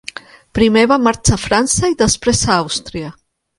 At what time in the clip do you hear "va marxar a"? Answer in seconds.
0.91-1.43